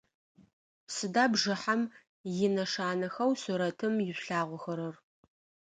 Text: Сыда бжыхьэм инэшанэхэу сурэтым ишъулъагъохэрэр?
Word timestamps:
Сыда 0.95 1.23
бжыхьэм 1.31 1.81
инэшанэхэу 2.45 3.31
сурэтым 3.41 3.95
ишъулъагъохэрэр? 4.09 4.95